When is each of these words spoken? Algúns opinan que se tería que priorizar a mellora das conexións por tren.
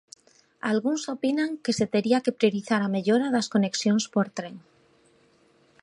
Algúns 0.69 1.03
opinan 1.15 1.49
que 1.63 1.73
se 1.79 1.85
tería 1.93 2.23
que 2.23 2.35
priorizar 2.39 2.81
a 2.83 2.93
mellora 2.95 3.27
das 3.35 3.47
conexións 3.53 4.03
por 4.13 4.27
tren. 4.37 4.53